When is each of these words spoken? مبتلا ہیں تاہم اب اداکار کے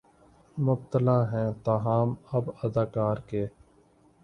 مبتلا 0.57 1.17
ہیں 1.31 1.49
تاہم 1.63 2.09
اب 2.31 2.49
اداکار 2.63 3.17
کے 3.29 3.45